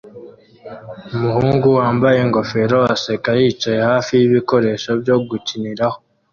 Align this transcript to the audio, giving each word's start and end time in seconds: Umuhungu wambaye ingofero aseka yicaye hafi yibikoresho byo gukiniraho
Umuhungu 1.15 1.67
wambaye 1.79 2.17
ingofero 2.25 2.79
aseka 2.95 3.29
yicaye 3.39 3.79
hafi 3.89 4.11
yibikoresho 4.21 4.89
byo 5.01 5.15
gukiniraho 5.29 5.97